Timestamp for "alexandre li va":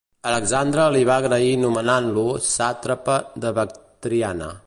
0.27-1.17